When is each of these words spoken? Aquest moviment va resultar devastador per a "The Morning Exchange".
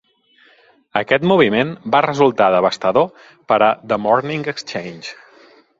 Aquest 1.01 1.27
moviment 1.33 1.75
va 1.97 2.01
resultar 2.07 2.49
devastador 2.57 3.07
per 3.53 3.61
a 3.69 3.73
"The 3.93 4.03
Morning 4.09 4.53
Exchange". 4.57 5.17